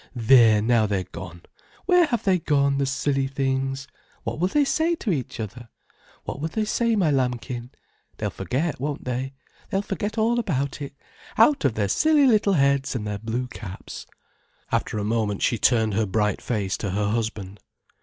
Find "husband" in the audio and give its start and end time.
17.09-17.59